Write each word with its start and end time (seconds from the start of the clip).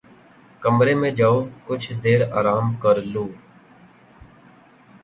کمرے 0.63 0.93
میں 1.01 1.11
جاؤ 1.19 1.37
کچھ 1.67 1.87
دیر 2.03 2.19
آرام 2.39 2.67
کر 2.83 2.95
لوں 3.03 3.11
لو 3.13 3.25